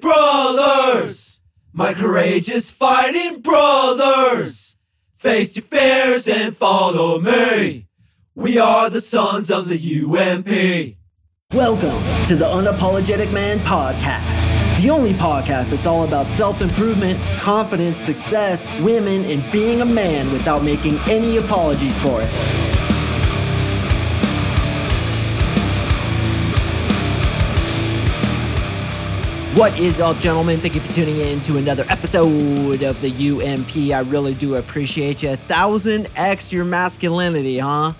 [0.00, 1.40] brothers,
[1.72, 4.76] my courageous fighting brothers.
[5.12, 7.86] Face your fears and follow me.
[8.34, 10.96] We are the sons of the UMP.
[11.54, 17.98] Welcome to the Unapologetic Man Podcast, the only podcast that's all about self improvement, confidence,
[18.00, 22.91] success, women, and being a man without making any apologies for it.
[29.54, 30.60] What is up, gentlemen?
[30.60, 33.94] Thank you for tuning in to another episode of the UMP.
[33.94, 35.28] I really do appreciate you.
[35.28, 37.92] 1000x your masculinity, huh?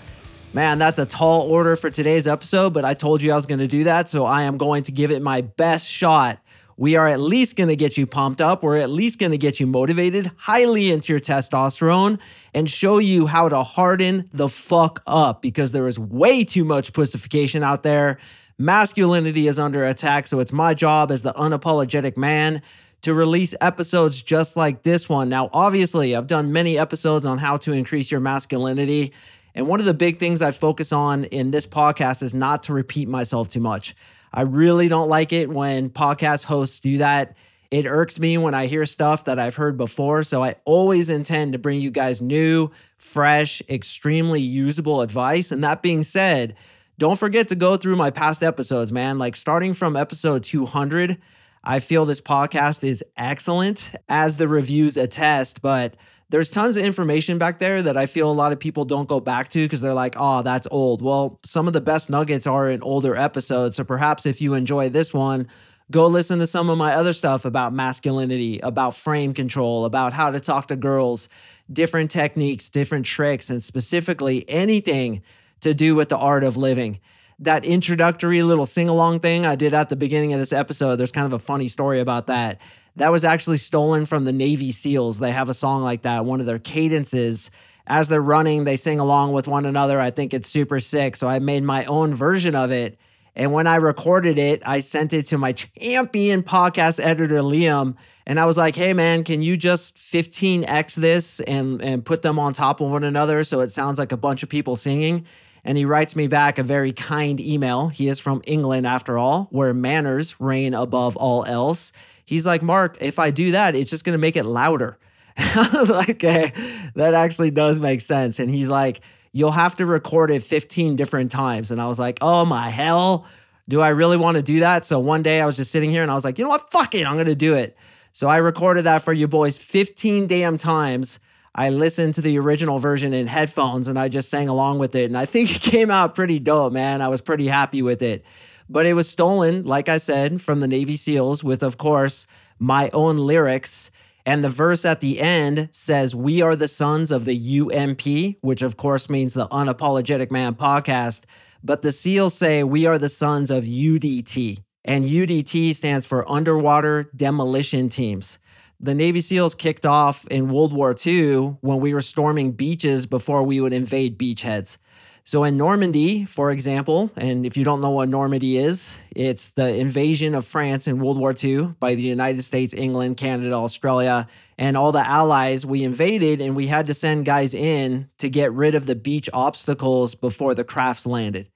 [0.51, 3.59] Man, that's a tall order for today's episode, but I told you I was going
[3.59, 6.39] to do that, so I am going to give it my best shot.
[6.75, 8.63] We are at least going to get you pumped up.
[8.63, 12.19] We're at least going to get you motivated, highly into your testosterone,
[12.55, 16.93] and show you how to harden the fuck up because there is way too much
[16.93, 18.17] pussification out there
[18.63, 20.27] masculinity is under attack.
[20.27, 22.61] So it's my job as the unapologetic man
[23.01, 25.27] to release episodes just like this one.
[25.27, 29.11] Now, obviously, I've done many episodes on how to increase your masculinity.
[29.53, 32.73] And one of the big things I focus on in this podcast is not to
[32.73, 33.93] repeat myself too much.
[34.33, 37.35] I really don't like it when podcast hosts do that.
[37.69, 40.23] It irks me when I hear stuff that I've heard before.
[40.23, 45.51] So I always intend to bring you guys new, fresh, extremely usable advice.
[45.51, 46.55] And that being said,
[46.97, 49.17] don't forget to go through my past episodes, man.
[49.17, 51.17] Like starting from episode 200,
[51.63, 55.95] I feel this podcast is excellent as the reviews attest, but
[56.29, 59.19] there's tons of information back there that I feel a lot of people don't go
[59.19, 61.01] back to because they're like, oh, that's old.
[61.01, 63.77] Well, some of the best nuggets are in older episodes.
[63.77, 65.47] So perhaps if you enjoy this one,
[65.91, 70.31] go listen to some of my other stuff about masculinity, about frame control, about how
[70.31, 71.29] to talk to girls,
[71.71, 75.21] different techniques, different tricks, and specifically anything
[75.63, 76.99] to do with the art of living.
[77.39, 81.11] That introductory little sing along thing I did at the beginning of this episode, there's
[81.11, 82.61] kind of a funny story about that.
[82.95, 85.19] That was actually stolen from the Navy SEALs.
[85.19, 87.49] They have a song like that, one of their cadences.
[87.87, 89.99] As they're running, they sing along with one another.
[89.99, 91.15] I think it's super sick.
[91.15, 92.97] So I made my own version of it.
[93.35, 97.95] And when I recorded it, I sent it to my champion podcast editor, Liam.
[98.25, 102.39] And I was like, hey, man, can you just 15x this and, and put them
[102.39, 105.25] on top of one another so it sounds like a bunch of people singing?
[105.65, 107.87] And he writes me back a very kind email.
[107.87, 111.93] He is from England, after all, where manners reign above all else.
[112.25, 114.97] He's like, Mark, if I do that, it's just going to make it louder.
[115.37, 116.51] I was like, okay,
[116.95, 118.39] that actually does make sense.
[118.39, 119.01] And he's like,
[119.31, 121.71] you'll have to record it 15 different times.
[121.71, 123.25] And I was like, oh my hell,
[123.67, 124.85] do I really want to do that?
[124.85, 126.71] So one day I was just sitting here and I was like, you know what?
[126.71, 127.07] Fuck it.
[127.07, 127.75] I'm going to do it.
[128.11, 131.19] So I recorded that for you boys 15 damn times.
[131.55, 135.05] I listened to the original version in headphones and I just sang along with it.
[135.05, 137.01] And I think it came out pretty dope, man.
[137.01, 138.25] I was pretty happy with it.
[138.69, 142.27] But it was stolen, like I said, from the Navy SEALs with, of course,
[142.59, 143.91] my own lyrics.
[144.25, 148.61] And the verse at the end says, We are the sons of the UMP, which
[148.61, 151.25] of course means the Unapologetic Man podcast.
[151.61, 154.59] But the SEALs say, We are the sons of UDT.
[154.85, 158.39] And UDT stands for Underwater Demolition Teams
[158.79, 163.43] the Navy SEALs kicked off in World War II when we were storming beaches before
[163.43, 164.77] we would invade beachheads.
[165.25, 169.77] So in Normandy, for example, and if you don't know what Normandy is, it's the
[169.77, 174.75] invasion of France in World War II by the United States, England, Canada, Australia, and
[174.75, 178.75] all the allies we invaded, and we had to send guys in to get rid
[178.75, 181.47] of the beach obstacles before the crafts landed.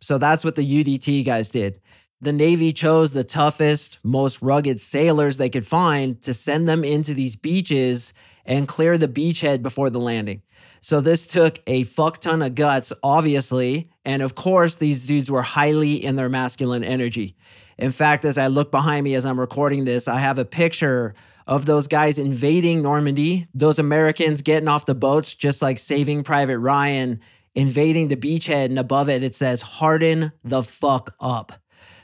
[0.00, 1.80] So that's what the UDT guys did
[2.20, 7.14] the Navy chose the toughest, most rugged sailors they could find to send them into
[7.14, 10.42] these beaches and clear the beachhead before the landing.
[10.80, 13.90] So this took a fuck ton of guts, obviously.
[14.04, 17.36] And of course, these dudes were highly in their masculine energy.
[17.76, 21.14] In fact, as I look behind me as I'm recording this, I have a picture
[21.46, 26.58] of those guys invading Normandy, those Americans getting off the boats, just like saving Private
[26.58, 27.20] Ryan,
[27.54, 28.66] invading the beachhead.
[28.66, 31.52] And above it, it says, harden the fuck up.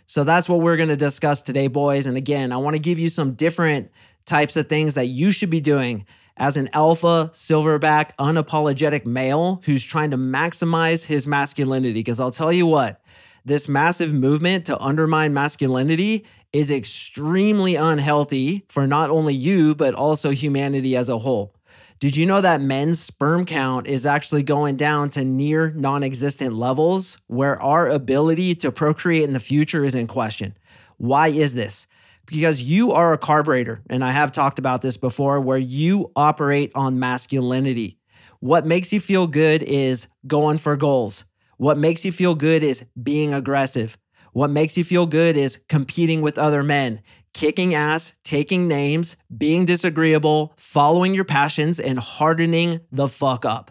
[0.07, 2.07] So that's what we're going to discuss today, boys.
[2.07, 3.91] And again, I want to give you some different
[4.25, 6.07] types of things that you should be doing
[6.37, 11.93] as an alpha, silverback, unapologetic male who's trying to maximize his masculinity.
[11.95, 13.03] Because I'll tell you what,
[13.45, 20.31] this massive movement to undermine masculinity is extremely unhealthy for not only you, but also
[20.31, 21.55] humanity as a whole.
[22.03, 26.53] Did you know that men's sperm count is actually going down to near non existent
[26.53, 30.59] levels where our ability to procreate in the future is in question?
[30.97, 31.87] Why is this?
[32.27, 36.73] Because you are a carburetor, and I have talked about this before, where you operate
[36.75, 38.01] on masculinity.
[38.41, 41.27] What makes you feel good is going for goals.
[41.57, 43.97] What makes you feel good is being aggressive.
[44.33, 49.65] What makes you feel good is competing with other men, kicking ass, taking names, being
[49.65, 53.71] disagreeable, following your passions, and hardening the fuck up.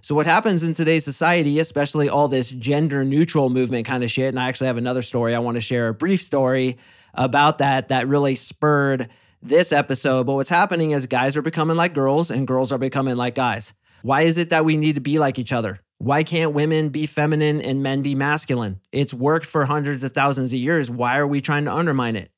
[0.00, 4.28] So, what happens in today's society, especially all this gender neutral movement kind of shit,
[4.28, 6.78] and I actually have another story I want to share, a brief story
[7.14, 9.08] about that that really spurred
[9.42, 10.26] this episode.
[10.26, 13.74] But what's happening is guys are becoming like girls and girls are becoming like guys.
[14.02, 15.80] Why is it that we need to be like each other?
[15.98, 18.80] Why can't women be feminine and men be masculine?
[18.90, 20.90] It's worked for hundreds of thousands of years.
[20.90, 22.32] Why are we trying to undermine it?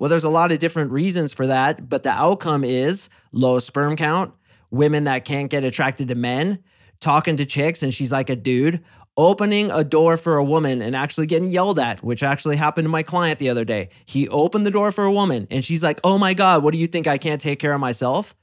[0.00, 3.96] Well, there's a lot of different reasons for that, but the outcome is low sperm
[3.96, 4.32] count,
[4.70, 6.64] women that can't get attracted to men,
[7.00, 8.82] talking to chicks and she's like a dude,
[9.18, 12.90] opening a door for a woman and actually getting yelled at, which actually happened to
[12.90, 13.90] my client the other day.
[14.06, 16.80] He opened the door for a woman and she's like, Oh my God, what do
[16.80, 17.06] you think?
[17.06, 18.34] I can't take care of myself?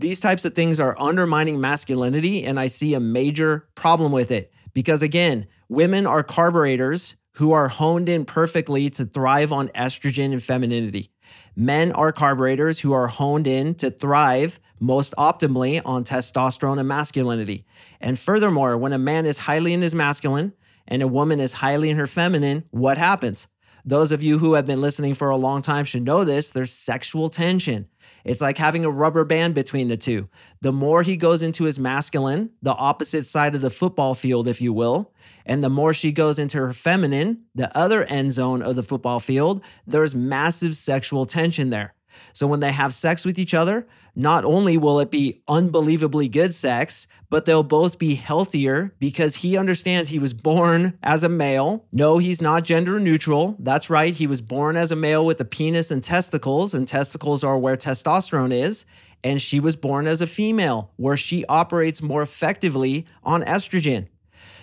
[0.00, 4.52] These types of things are undermining masculinity, and I see a major problem with it
[4.74, 10.42] because, again, women are carburetors who are honed in perfectly to thrive on estrogen and
[10.42, 11.10] femininity.
[11.54, 17.66] Men are carburetors who are honed in to thrive most optimally on testosterone and masculinity.
[18.00, 20.54] And furthermore, when a man is highly in his masculine
[20.88, 23.48] and a woman is highly in her feminine, what happens?
[23.84, 26.72] Those of you who have been listening for a long time should know this there's
[26.72, 27.88] sexual tension.
[28.24, 30.28] It's like having a rubber band between the two.
[30.60, 34.60] The more he goes into his masculine, the opposite side of the football field, if
[34.60, 35.12] you will,
[35.44, 39.20] and the more she goes into her feminine, the other end zone of the football
[39.20, 41.95] field, there's massive sexual tension there.
[42.32, 46.54] So when they have sex with each other, not only will it be unbelievably good
[46.54, 51.86] sex, but they'll both be healthier because he understands he was born as a male.
[51.92, 53.56] No, he's not gender neutral.
[53.58, 54.14] That's right.
[54.14, 57.76] He was born as a male with a penis and testicles, and testicles are where
[57.76, 58.86] testosterone is.
[59.22, 64.06] And she was born as a female, where she operates more effectively on estrogen.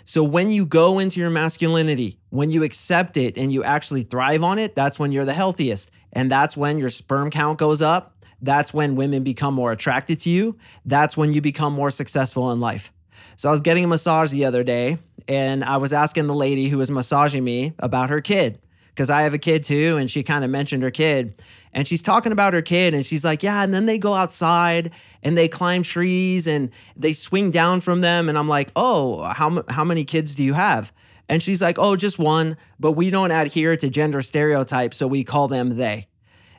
[0.05, 4.43] So when you go into your masculinity, when you accept it and you actually thrive
[4.43, 5.91] on it, that's when you're the healthiest.
[6.13, 8.15] And that's when your sperm count goes up.
[8.41, 10.57] That's when women become more attracted to you.
[10.85, 12.91] That's when you become more successful in life.
[13.35, 16.67] So I was getting a massage the other day and I was asking the lady
[16.67, 19.97] who was massaging me about her kid because I have a kid too.
[19.97, 21.41] And she kind of mentioned her kid.
[21.73, 23.63] And she's talking about her kid and she's like, Yeah.
[23.63, 24.91] And then they go outside
[25.23, 28.29] and they climb trees and they swing down from them.
[28.29, 30.93] And I'm like, Oh, how, how many kids do you have?
[31.33, 32.57] And she's like, Oh, just one.
[32.79, 34.97] But we don't adhere to gender stereotypes.
[34.97, 36.07] So we call them they.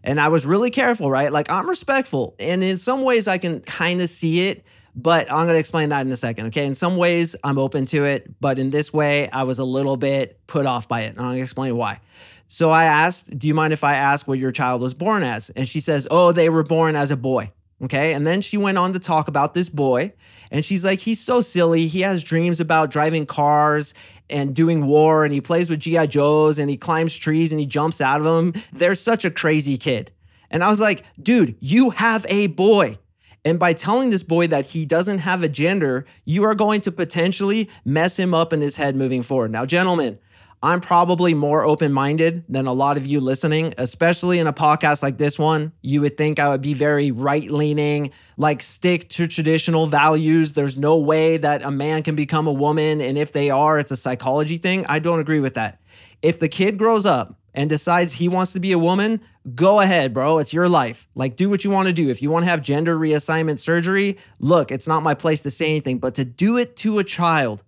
[0.03, 1.31] And I was really careful, right?
[1.31, 2.35] Like I'm respectful.
[2.41, 4.65] And in some ways, I can kind of see it.
[4.97, 6.47] But I'm going to explain that in a second.
[6.47, 6.67] Okay.
[6.67, 8.41] In some ways, I'm open to it.
[8.41, 11.11] But in this way, I was a little bit put off by it.
[11.11, 12.01] And I'm going to explain why.
[12.49, 15.51] So I asked, Do you mind if I ask what your child was born as?
[15.51, 17.53] And she says, Oh, they were born as a boy.
[17.85, 18.15] Okay.
[18.15, 20.13] And then she went on to talk about this boy.
[20.51, 21.87] And she's like, He's so silly.
[21.87, 23.95] He has dreams about driving cars
[24.31, 25.25] and doing war.
[25.25, 26.07] And he plays with G.I.
[26.07, 28.53] Joes and he climbs trees and he jumps out of them.
[28.73, 30.13] They're such a crazy kid.
[30.51, 32.99] And I was like, Dude, you have a boy.
[33.45, 36.93] And by telling this boy that he doesn't have a gender, you are going to
[36.93, 39.51] potentially mess him up in his head moving forward.
[39.51, 40.19] Now, gentlemen,
[40.65, 45.03] I'm probably more open minded than a lot of you listening, especially in a podcast
[45.03, 45.73] like this one.
[45.83, 50.55] You would think I would be very right leaning, like stick to traditional values.
[50.55, 53.03] There's no way that a man can become a woman.
[53.03, 54.87] And if they are, it's a psychology thing.
[54.89, 55.83] I don't agree with that.
[56.23, 59.21] If the kid grows up and decides he wants to be a woman,
[59.55, 60.39] go ahead, bro.
[60.39, 61.07] It's your life.
[61.15, 62.09] Like, do what you want to do.
[62.09, 65.67] If you want to have gender reassignment surgery, look, it's not my place to say
[65.67, 67.63] anything, but to do it to a child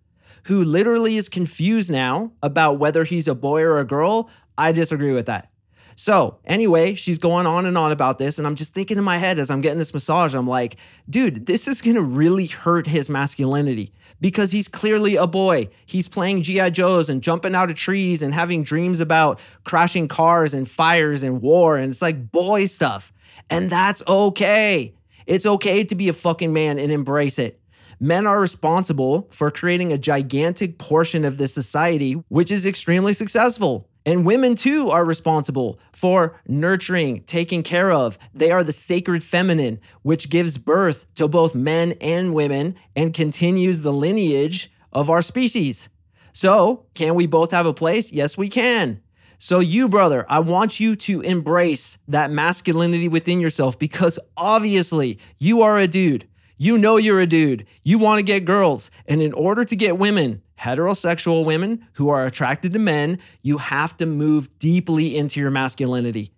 [0.47, 5.13] who literally is confused now about whether he's a boy or a girl, I disagree
[5.13, 5.51] with that.
[5.97, 8.39] So, anyway, she's going on and on about this.
[8.39, 10.77] And I'm just thinking in my head as I'm getting this massage, I'm like,
[11.09, 15.69] dude, this is going to really hurt his masculinity because he's clearly a boy.
[15.85, 16.71] He's playing G.I.
[16.71, 21.43] Joes and jumping out of trees and having dreams about crashing cars and fires and
[21.43, 21.77] war.
[21.77, 23.13] And it's like boy stuff.
[23.51, 24.95] And that's okay.
[25.27, 27.61] It's okay to be a fucking man and embrace it.
[27.99, 33.89] Men are responsible for creating a gigantic portion of this society, which is extremely successful.
[34.05, 38.19] And women too are responsible for nurturing, taking care of.
[38.33, 43.81] They are the sacred feminine, which gives birth to both men and women and continues
[43.81, 45.89] the lineage of our species.
[46.33, 48.13] So, can we both have a place?
[48.13, 49.01] Yes, we can.
[49.39, 55.63] So, you, brother, I want you to embrace that masculinity within yourself because obviously you
[55.63, 56.29] are a dude.
[56.59, 57.67] You know you're a dude.
[57.83, 58.91] You want to get girls.
[59.07, 63.97] And in order to get women, heterosexual women who are attracted to men, you have
[63.99, 66.33] to move deeply into your masculinity.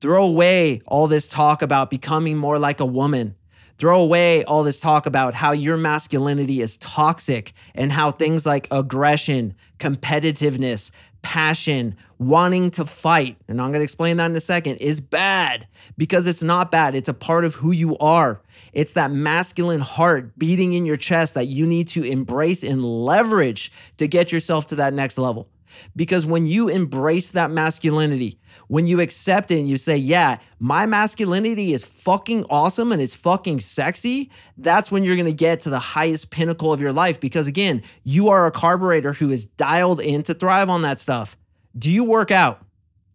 [0.00, 3.36] Throw away all this talk about becoming more like a woman.
[3.76, 8.68] Throw away all this talk about how your masculinity is toxic and how things like
[8.70, 10.92] aggression, competitiveness,
[11.22, 15.66] passion, wanting to fight, and I'm going to explain that in a second, is bad
[16.02, 16.96] because it's not bad.
[16.96, 18.42] It's a part of who you are.
[18.72, 23.70] It's that masculine heart beating in your chest that you need to embrace and leverage
[23.98, 25.48] to get yourself to that next level.
[25.94, 30.86] Because when you embrace that masculinity, when you accept it and you say, yeah, my
[30.86, 34.28] masculinity is fucking awesome and it's fucking sexy,
[34.58, 37.20] that's when you're gonna get to the highest pinnacle of your life.
[37.20, 41.36] Because again, you are a carburetor who is dialed in to thrive on that stuff.
[41.78, 42.66] Do you work out?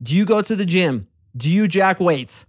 [0.01, 1.09] Do you go to the gym?
[1.35, 2.46] Do you jack weights?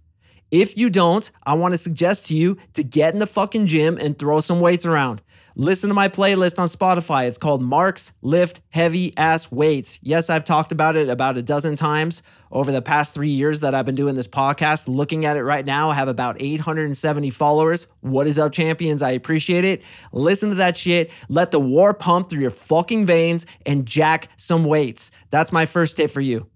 [0.51, 4.17] If you don't, I wanna suggest to you to get in the fucking gym and
[4.17, 5.21] throw some weights around.
[5.55, 7.27] Listen to my playlist on Spotify.
[7.27, 9.99] It's called Mark's Lift Heavy Ass Weights.
[10.01, 13.75] Yes, I've talked about it about a dozen times over the past three years that
[13.75, 14.87] I've been doing this podcast.
[14.87, 17.87] Looking at it right now, I have about 870 followers.
[17.99, 19.01] What is up, champions?
[19.01, 19.83] I appreciate it.
[20.13, 21.11] Listen to that shit.
[21.27, 25.11] Let the war pump through your fucking veins and jack some weights.
[25.29, 26.47] That's my first tip for you.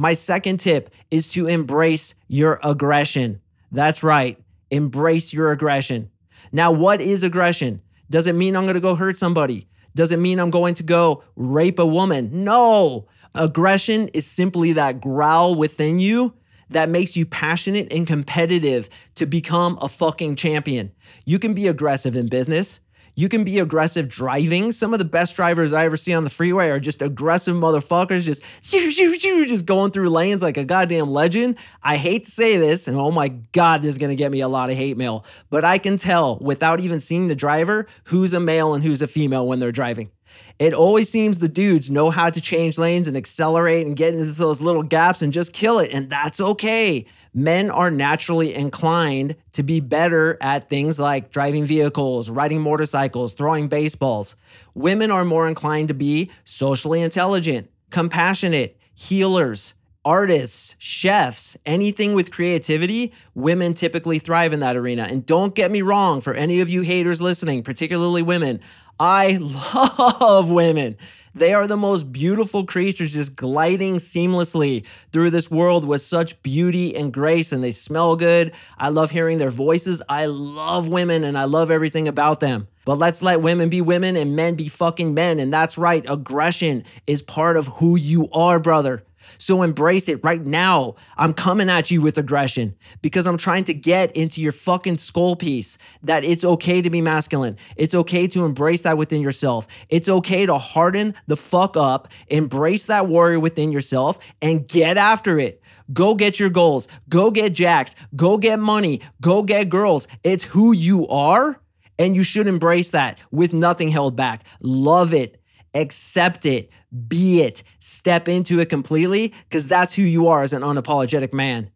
[0.00, 3.40] My second tip is to embrace your aggression.
[3.72, 4.38] That's right.
[4.70, 6.10] Embrace your aggression.
[6.52, 7.82] Now, what is aggression?
[8.08, 9.66] Does it mean I'm going to go hurt somebody?
[9.96, 12.44] Does it mean I'm going to go rape a woman?
[12.44, 13.08] No.
[13.34, 16.34] Aggression is simply that growl within you
[16.70, 20.92] that makes you passionate and competitive to become a fucking champion.
[21.24, 22.80] You can be aggressive in business.
[23.18, 24.70] You can be aggressive driving.
[24.70, 28.22] Some of the best drivers I ever see on the freeway are just aggressive motherfuckers,
[28.22, 31.58] just just going through lanes like a goddamn legend.
[31.82, 34.46] I hate to say this, and oh my god, this is gonna get me a
[34.46, 38.38] lot of hate mail, but I can tell without even seeing the driver who's a
[38.38, 40.12] male and who's a female when they're driving.
[40.58, 44.32] It always seems the dudes know how to change lanes and accelerate and get into
[44.32, 47.06] those little gaps and just kill it, and that's okay
[47.38, 53.68] men are naturally inclined to be better at things like driving vehicles, riding motorcycles, throwing
[53.68, 54.36] baseballs.
[54.74, 63.12] Women are more inclined to be socially intelligent, compassionate, healers, artists, chefs, anything with creativity,
[63.34, 65.06] women typically thrive in that arena.
[65.08, 68.60] And don't get me wrong, for any of you haters listening, particularly women,
[69.00, 69.38] I
[70.20, 70.96] love women.
[71.34, 76.96] They are the most beautiful creatures just gliding seamlessly through this world with such beauty
[76.96, 78.52] and grace, and they smell good.
[78.76, 80.02] I love hearing their voices.
[80.08, 82.66] I love women and I love everything about them.
[82.84, 85.38] But let's let women be women and men be fucking men.
[85.38, 89.04] And that's right, aggression is part of who you are, brother.
[89.38, 90.96] So embrace it right now.
[91.16, 95.36] I'm coming at you with aggression because I'm trying to get into your fucking skull
[95.36, 97.56] piece that it's okay to be masculine.
[97.76, 99.66] It's okay to embrace that within yourself.
[99.88, 105.38] It's okay to harden the fuck up, embrace that warrior within yourself, and get after
[105.38, 105.62] it.
[105.92, 106.88] Go get your goals.
[107.08, 107.94] Go get jacked.
[108.14, 109.00] Go get money.
[109.20, 110.08] Go get girls.
[110.22, 111.60] It's who you are.
[111.98, 114.44] And you should embrace that with nothing held back.
[114.60, 115.37] Love it.
[115.74, 116.70] Accept it
[117.08, 121.70] be it, step into it completely, because that's who you are as an unapologetic man.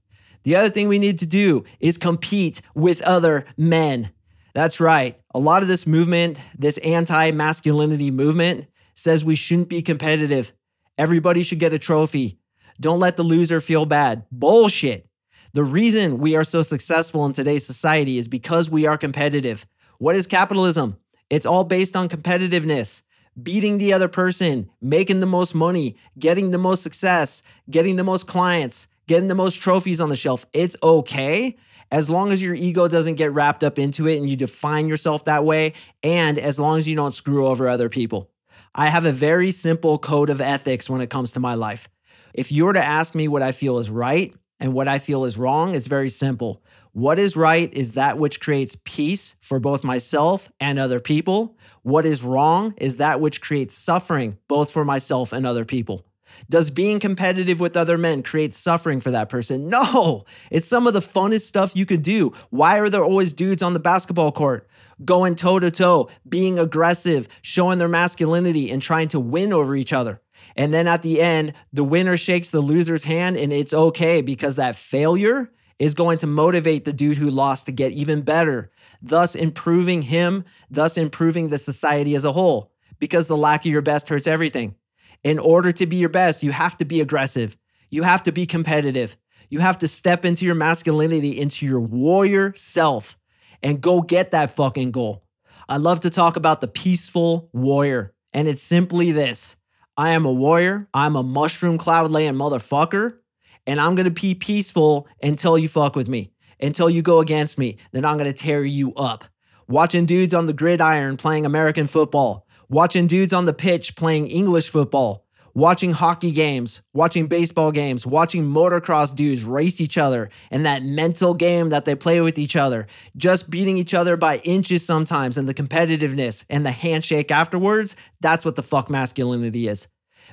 [0.45, 4.11] The other thing we need to do is compete with other men.
[4.55, 5.21] That's right.
[5.35, 10.53] A lot of this movement, this anti masculinity movement, says we shouldn't be competitive.
[10.99, 12.39] Everybody should get a trophy.
[12.81, 14.25] Don't let the loser feel bad.
[14.31, 15.09] Bullshit.
[15.55, 19.67] The reason we are so successful in today's society is because we are competitive.
[19.99, 20.97] What is capitalism?
[21.31, 23.03] It's all based on competitiveness
[23.41, 28.27] beating the other person, making the most money, getting the most success, getting the most
[28.27, 30.47] clients, getting the most trophies on the shelf.
[30.53, 31.57] It's okay
[31.91, 35.27] as long as your ego doesn't get wrapped up into it and you define yourself
[35.27, 38.31] that way, and as long as you don't screw over other people.
[38.75, 41.89] I have a very simple code of ethics when it comes to my life.
[42.33, 45.27] If you were to ask me what I feel is right and what I feel
[45.27, 46.63] is wrong, it's very simple.
[46.93, 51.59] What is right is that which creates peace for both myself and other people.
[51.83, 56.07] What is wrong is that which creates suffering both for myself and other people.
[56.49, 59.69] Does being competitive with other men create suffering for that person?
[59.73, 62.33] No, it's some of the funnest stuff you could do.
[62.51, 64.69] Why are there always dudes on the basketball court
[65.05, 69.93] going toe to toe, being aggressive, showing their masculinity, and trying to win over each
[69.93, 70.21] other?
[70.57, 74.57] And then at the end, the winner shakes the loser's hand, and it's okay because
[74.57, 78.71] that failure is going to motivate the dude who lost to get even better
[79.03, 82.73] thus improving him, thus improving the society as a whole.
[82.99, 84.77] Because the lack of your best hurts everything.
[85.25, 87.57] In order to be your best, you have to be aggressive.
[87.91, 89.17] You have to be competitive.
[89.51, 93.19] You have to step into your masculinity, into your warrior self,
[93.63, 95.25] and go get that fucking goal.
[95.69, 99.57] I love to talk about the peaceful warrior, and it's simply this
[99.97, 103.19] I am a warrior, I'm a mushroom cloud laying motherfucker,
[103.67, 106.33] and I'm gonna be peaceful until you fuck with me
[106.63, 107.77] until you go against me.
[107.93, 109.25] Then I'm going to tear you up.
[109.69, 114.71] Watching dudes on the gridiron playing American football, watching dudes on the pitch playing English
[114.71, 120.83] football, watching hockey games, watching baseball games, watching motocross dudes race each other, and that
[120.83, 125.39] mental game that they play with each other, just beating each other by inches sometimes,
[125.39, 129.89] and the competitiveness and the handshake afterwards, that's what the fuck masculinity is.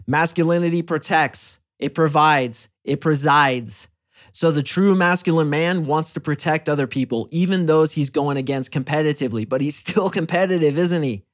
[0.08, 3.90] Masculinity protects, it provides, it presides.
[4.32, 8.74] So the true masculine man wants to protect other people, even those he's going against
[8.74, 11.26] competitively, but he's still competitive, isn't he?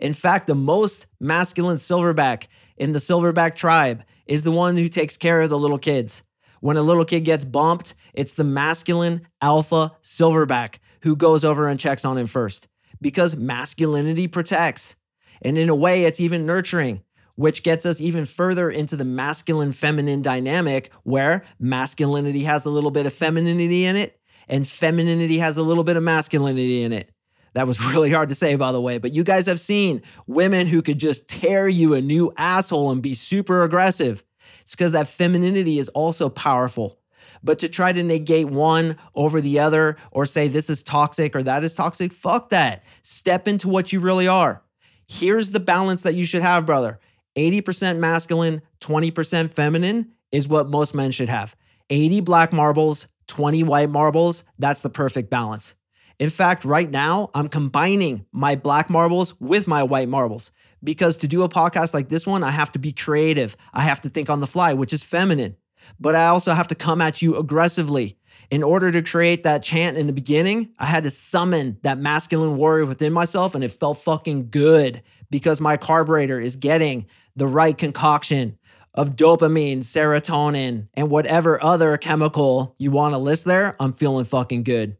[0.00, 5.16] In fact, the most masculine silverback in the silverback tribe is the one who takes
[5.16, 6.22] care of the little kids.
[6.60, 11.78] When a little kid gets bumped, it's the masculine alpha silverback who goes over and
[11.78, 12.66] checks on him first
[13.00, 14.96] because masculinity protects.
[15.40, 17.02] And in a way, it's even nurturing,
[17.38, 22.90] which gets us even further into the masculine feminine dynamic where masculinity has a little
[22.90, 24.18] bit of femininity in it
[24.48, 27.12] and femininity has a little bit of masculinity in it.
[27.54, 30.66] That was really hard to say, by the way, but you guys have seen women
[30.66, 34.24] who could just tear you a new asshole and be super aggressive.
[34.62, 36.98] It's because that femininity is also powerful.
[37.44, 41.44] But to try to negate one over the other or say this is toxic or
[41.44, 42.84] that is toxic, fuck that.
[43.02, 44.64] Step into what you really are.
[45.06, 46.98] Here's the balance that you should have, brother
[47.38, 51.54] 80% masculine, 20% feminine is what most men should have.
[51.88, 55.76] 80 black marbles, 20 white marbles, that's the perfect balance.
[56.18, 60.50] In fact, right now, I'm combining my black marbles with my white marbles
[60.82, 63.56] because to do a podcast like this one, I have to be creative.
[63.72, 65.56] I have to think on the fly, which is feminine.
[66.00, 68.18] But I also have to come at you aggressively.
[68.50, 72.56] In order to create that chant in the beginning, I had to summon that masculine
[72.56, 77.06] warrior within myself, and it felt fucking good because my carburetor is getting
[77.38, 78.58] the right concoction
[78.94, 83.76] of dopamine, serotonin, and whatever other chemical you want to list there.
[83.78, 84.96] I'm feeling fucking good.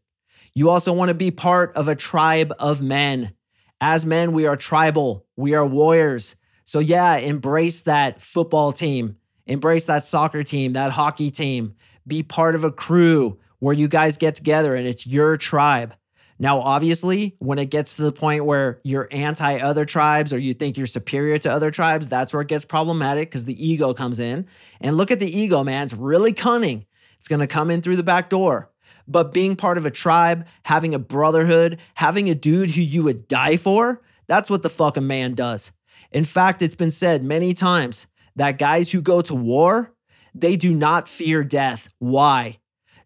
[0.54, 3.32] You also want to be part of a tribe of men.
[3.80, 6.36] As men, we are tribal, we are warriors.
[6.64, 9.16] So, yeah, embrace that football team,
[9.46, 11.74] embrace that soccer team, that hockey team.
[12.06, 15.94] Be part of a crew where you guys get together and it's your tribe.
[16.38, 20.54] Now, obviously, when it gets to the point where you're anti other tribes or you
[20.54, 24.20] think you're superior to other tribes, that's where it gets problematic because the ego comes
[24.20, 24.46] in.
[24.80, 25.84] And look at the ego, man.
[25.84, 26.86] It's really cunning.
[27.18, 28.70] It's going to come in through the back door.
[29.08, 33.26] But being part of a tribe, having a brotherhood, having a dude who you would
[33.26, 35.72] die for, that's what the fuck a man does.
[36.12, 39.94] In fact, it's been said many times that guys who go to war,
[40.34, 41.92] they do not fear death.
[41.98, 42.58] Why?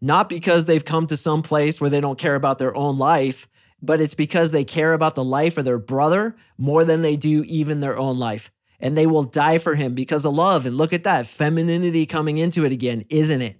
[0.02, 3.48] Not because they've come to some place where they don't care about their own life,
[3.80, 7.44] but it's because they care about the life of their brother more than they do
[7.46, 8.50] even their own life.
[8.80, 10.66] And they will die for him because of love.
[10.66, 13.58] And look at that femininity coming into it again, isn't it?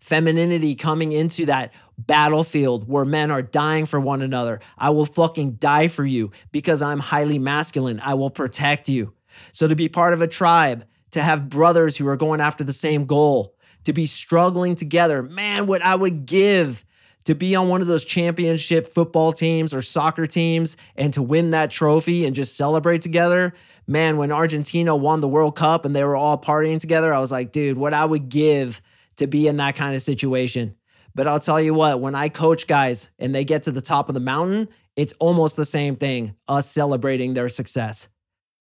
[0.00, 4.58] Femininity coming into that battlefield where men are dying for one another.
[4.76, 8.00] I will fucking die for you because I'm highly masculine.
[8.00, 9.14] I will protect you.
[9.52, 12.72] So to be part of a tribe, to have brothers who are going after the
[12.72, 13.53] same goal,
[13.84, 15.22] to be struggling together.
[15.22, 16.84] Man, what I would give
[17.24, 21.50] to be on one of those championship football teams or soccer teams and to win
[21.50, 23.54] that trophy and just celebrate together.
[23.86, 27.32] Man, when Argentina won the World Cup and they were all partying together, I was
[27.32, 28.82] like, dude, what I would give
[29.16, 30.76] to be in that kind of situation.
[31.14, 34.08] But I'll tell you what, when I coach guys and they get to the top
[34.08, 38.08] of the mountain, it's almost the same thing, us celebrating their success.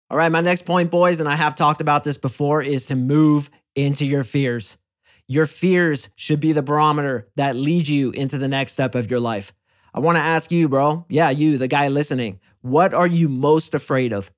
[0.10, 2.96] All right, my next point, boys, and I have talked about this before, is to
[2.96, 4.78] move into your fears.
[5.28, 9.20] Your fears should be the barometer that leads you into the next step of your
[9.20, 9.54] life.
[9.94, 11.06] I want to ask you, bro.
[11.10, 12.40] Yeah, you, the guy listening.
[12.62, 14.32] What are you most afraid of?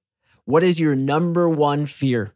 [0.45, 2.35] What is your number one fear?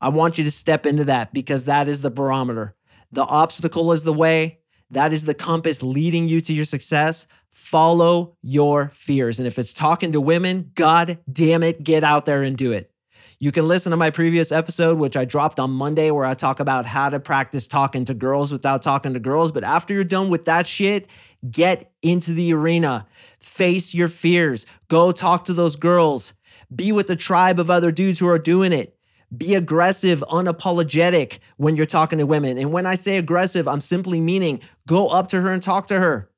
[0.00, 2.74] I want you to step into that because that is the barometer.
[3.12, 7.26] The obstacle is the way, that is the compass leading you to your success.
[7.50, 9.38] Follow your fears.
[9.38, 12.90] And if it's talking to women, God damn it, get out there and do it.
[13.38, 16.60] You can listen to my previous episode, which I dropped on Monday, where I talk
[16.60, 19.50] about how to practice talking to girls without talking to girls.
[19.50, 21.08] But after you're done with that shit,
[21.50, 23.06] get into the arena,
[23.40, 26.34] face your fears, go talk to those girls,
[26.74, 28.96] be with the tribe of other dudes who are doing it.
[29.36, 32.56] Be aggressive, unapologetic when you're talking to women.
[32.56, 35.98] And when I say aggressive, I'm simply meaning go up to her and talk to
[35.98, 36.30] her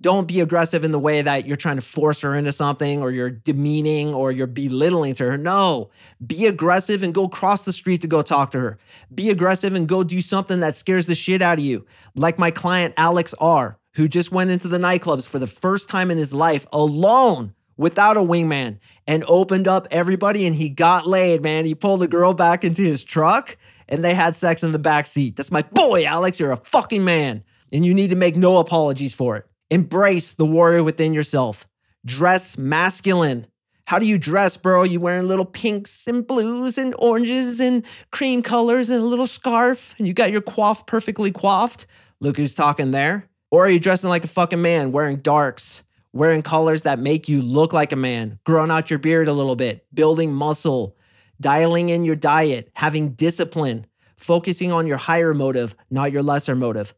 [0.00, 3.10] don't be aggressive in the way that you're trying to force her into something or
[3.10, 5.38] you're demeaning or you're belittling to her.
[5.38, 5.90] No,
[6.24, 8.78] be aggressive and go cross the street to go talk to her.
[9.14, 11.86] Be aggressive and go do something that scares the shit out of you.
[12.14, 16.10] Like my client, Alex R., who just went into the nightclubs for the first time
[16.10, 21.42] in his life alone without a wingman and opened up everybody and he got laid,
[21.42, 21.64] man.
[21.64, 23.56] He pulled a girl back into his truck
[23.88, 25.36] and they had sex in the back seat.
[25.36, 26.40] That's my boy, Alex.
[26.40, 29.46] You're a fucking man and you need to make no apologies for it.
[29.70, 31.66] Embrace the warrior within yourself.
[32.04, 33.46] Dress masculine.
[33.86, 34.82] How do you dress, bro?
[34.82, 39.94] You wearing little pinks and blues and oranges and cream colors and a little scarf
[39.98, 41.86] and you got your coif perfectly coiffed?
[42.20, 43.28] Look who's talking there.
[43.50, 47.42] Or are you dressing like a fucking man, wearing darks, wearing colors that make you
[47.42, 50.96] look like a man, growing out your beard a little bit, building muscle,
[51.40, 56.94] dialing in your diet, having discipline, focusing on your higher motive, not your lesser motive.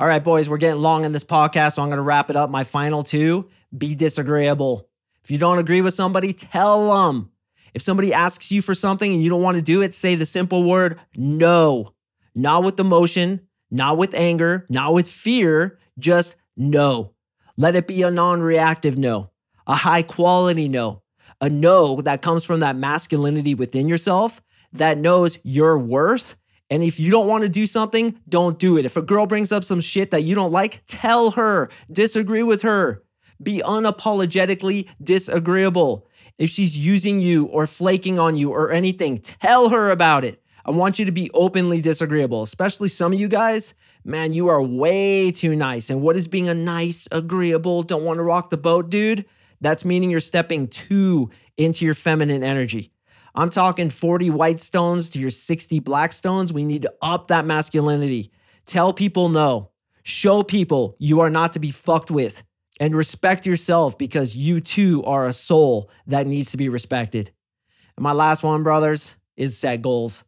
[0.00, 2.36] All right, boys, we're getting long in this podcast, so I'm going to wrap it
[2.36, 2.50] up.
[2.50, 4.88] My final two be disagreeable.
[5.24, 7.32] If you don't agree with somebody, tell them.
[7.74, 10.24] If somebody asks you for something and you don't want to do it, say the
[10.24, 11.94] simple word no.
[12.32, 17.14] Not with emotion, not with anger, not with fear, just no.
[17.56, 19.32] Let it be a non reactive no,
[19.66, 21.02] a high quality no,
[21.40, 26.36] a no that comes from that masculinity within yourself that knows your worth
[26.70, 28.84] and if you don't want to do something, don't do it.
[28.84, 32.62] If a girl brings up some shit that you don't like, tell her, disagree with
[32.62, 33.02] her.
[33.42, 36.06] Be unapologetically disagreeable.
[36.38, 40.42] If she's using you or flaking on you or anything, tell her about it.
[40.64, 43.74] I want you to be openly disagreeable, especially some of you guys.
[44.04, 45.90] Man, you are way too nice.
[45.90, 49.24] And what is being a nice, agreeable, don't want to rock the boat dude?
[49.60, 52.92] That's meaning you're stepping too into your feminine energy.
[53.38, 56.52] I'm talking 40 white stones to your 60 black stones.
[56.52, 58.32] We need to up that masculinity.
[58.66, 59.70] Tell people no.
[60.02, 62.42] Show people you are not to be fucked with.
[62.80, 67.30] And respect yourself because you too are a soul that needs to be respected.
[67.96, 70.24] And my last one, brothers, is set goals.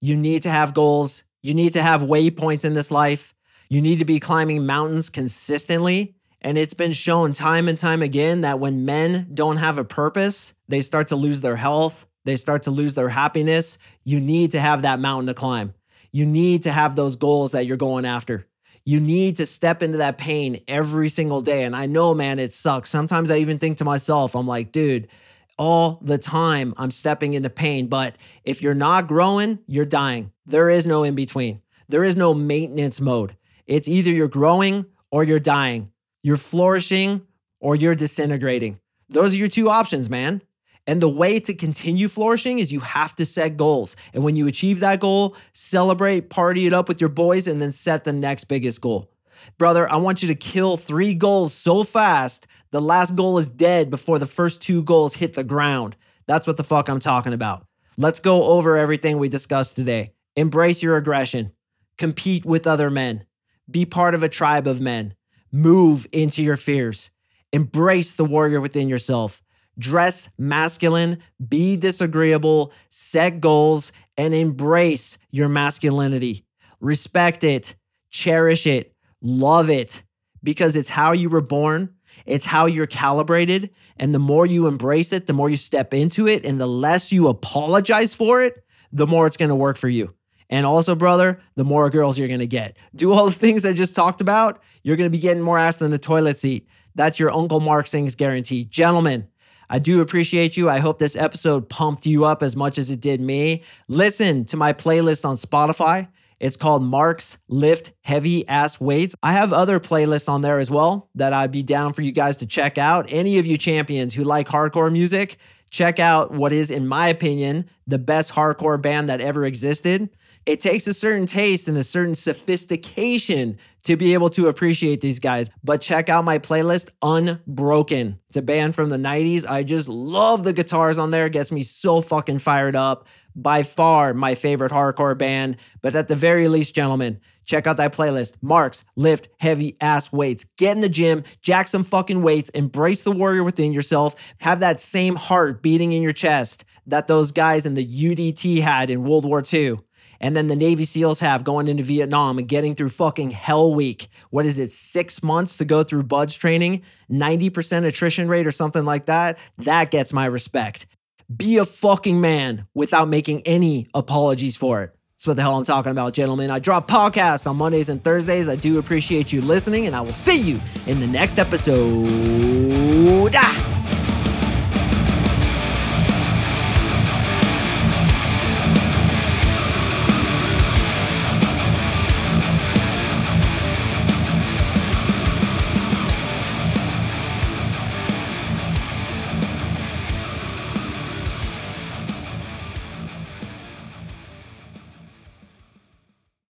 [0.00, 1.24] You need to have goals.
[1.42, 3.34] You need to have waypoints in this life.
[3.68, 6.14] You need to be climbing mountains consistently.
[6.40, 10.54] And it's been shown time and time again that when men don't have a purpose,
[10.66, 14.60] they start to lose their health, they start to lose their happiness, you need to
[14.60, 15.74] have that mountain to climb.
[16.12, 18.46] You need to have those goals that you're going after.
[18.84, 21.64] You need to step into that pain every single day.
[21.64, 22.90] And I know, man, it sucks.
[22.90, 25.08] Sometimes I even think to myself, I'm like, dude,
[25.56, 27.86] all the time I'm stepping into pain.
[27.86, 30.32] But if you're not growing, you're dying.
[30.46, 31.62] There is no in between.
[31.88, 33.36] There is no maintenance mode.
[33.66, 35.90] It's either you're growing or you're dying.
[36.22, 37.26] You're flourishing
[37.60, 38.80] or you're disintegrating.
[39.08, 40.42] Those are your two options, man.
[40.86, 43.96] And the way to continue flourishing is you have to set goals.
[44.12, 47.72] And when you achieve that goal, celebrate, party it up with your boys, and then
[47.72, 49.10] set the next biggest goal.
[49.58, 53.90] Brother, I want you to kill three goals so fast, the last goal is dead
[53.90, 55.96] before the first two goals hit the ground.
[56.26, 57.66] That's what the fuck I'm talking about.
[57.96, 60.12] Let's go over everything we discussed today.
[60.36, 61.52] Embrace your aggression,
[61.96, 63.24] compete with other men,
[63.70, 65.14] be part of a tribe of men,
[65.52, 67.10] move into your fears,
[67.52, 69.43] embrace the warrior within yourself
[69.78, 76.44] dress masculine, be disagreeable, set goals, and embrace your masculinity.
[76.80, 77.74] Respect it,
[78.10, 80.04] cherish it, love it,
[80.42, 81.90] because it's how you were born.
[82.26, 83.70] It's how you're calibrated.
[83.96, 87.10] And the more you embrace it, the more you step into it, and the less
[87.10, 90.14] you apologize for it, the more it's gonna work for you.
[90.50, 92.76] And also, brother, the more girls you're gonna get.
[92.94, 95.90] Do all the things I just talked about, you're gonna be getting more ass than
[95.90, 96.68] the toilet seat.
[96.94, 98.64] That's your Uncle Mark Sing's guarantee.
[98.64, 99.26] Gentlemen,
[99.68, 100.68] I do appreciate you.
[100.68, 103.62] I hope this episode pumped you up as much as it did me.
[103.88, 106.08] Listen to my playlist on Spotify.
[106.40, 109.14] It's called Mark's Lift Heavy Ass Weights.
[109.22, 112.36] I have other playlists on there as well that I'd be down for you guys
[112.38, 113.06] to check out.
[113.08, 115.36] Any of you champions who like hardcore music,
[115.70, 120.10] check out what is, in my opinion, the best hardcore band that ever existed.
[120.46, 125.18] It takes a certain taste and a certain sophistication to be able to appreciate these
[125.18, 125.48] guys.
[125.62, 128.18] But check out my playlist, Unbroken.
[128.28, 129.48] It's a band from the 90s.
[129.48, 131.26] I just love the guitars on there.
[131.26, 133.06] It gets me so fucking fired up.
[133.36, 135.56] By far my favorite hardcore band.
[135.82, 138.36] But at the very least, gentlemen, check out that playlist.
[138.40, 140.44] Marks, lift heavy ass weights.
[140.44, 144.34] Get in the gym, jack some fucking weights, embrace the warrior within yourself.
[144.38, 148.88] Have that same heart beating in your chest that those guys in the UDT had
[148.88, 149.78] in World War II
[150.20, 154.08] and then the Navy SEALs have going into Vietnam and getting through fucking hell week.
[154.30, 158.84] What is it, six months to go through BUD/S training, 90% attrition rate or something
[158.84, 159.38] like that?
[159.58, 160.86] That gets my respect.
[161.34, 164.94] Be a fucking man without making any apologies for it.
[165.16, 166.50] That's what the hell I'm talking about, gentlemen.
[166.50, 168.48] I drop podcasts on Mondays and Thursdays.
[168.48, 173.34] I do appreciate you listening, and I will see you in the next episode.
[173.34, 173.73] Ah!